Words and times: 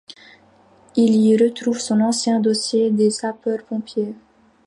Il 0.95 1.13
y 1.15 1.37
retrouve 1.37 1.77
son 1.79 2.01
ancien 2.01 2.39
dossier 2.39 2.89
des 2.89 3.11
sapeurs-pompiers. 3.11 4.15